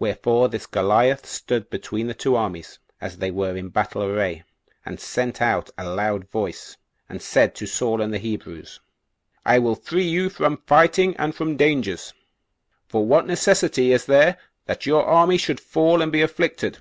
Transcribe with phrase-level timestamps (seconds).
[0.00, 4.42] Wherefore this Goliath stood between the two armies, as they were in battle array,
[4.84, 6.76] and sent out aloud voice,
[7.08, 8.80] and said to Saul and the Hebrews,
[9.46, 12.12] "I will free you from fighting and from dangers;
[12.88, 16.78] for what necessity is there that your army should fall and be afflicted?